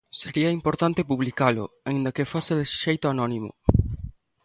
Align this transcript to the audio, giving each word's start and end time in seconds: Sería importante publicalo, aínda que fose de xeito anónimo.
Sería 0.21 0.55
importante 0.59 1.07
publicalo, 1.11 1.63
aínda 1.89 2.13
que 2.15 2.29
fose 2.33 2.53
de 2.59 2.65
xeito 2.81 3.05
anónimo. 3.09 3.51